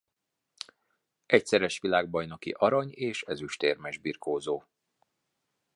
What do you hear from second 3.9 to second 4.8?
birkózó.